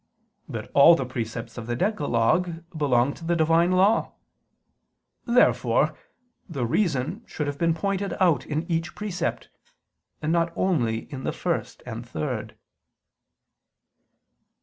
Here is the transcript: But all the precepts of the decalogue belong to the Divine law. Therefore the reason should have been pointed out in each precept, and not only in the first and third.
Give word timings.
But 0.49 0.71
all 0.73 0.95
the 0.95 1.05
precepts 1.05 1.59
of 1.59 1.67
the 1.67 1.75
decalogue 1.75 2.63
belong 2.75 3.13
to 3.13 3.23
the 3.23 3.35
Divine 3.35 3.71
law. 3.71 4.13
Therefore 5.25 5.95
the 6.49 6.65
reason 6.65 7.21
should 7.27 7.45
have 7.45 7.59
been 7.59 7.75
pointed 7.75 8.15
out 8.19 8.43
in 8.43 8.63
each 8.63 8.95
precept, 8.95 9.49
and 10.19 10.31
not 10.31 10.51
only 10.55 11.01
in 11.13 11.23
the 11.23 11.31
first 11.31 11.83
and 11.85 12.03
third. 12.03 12.57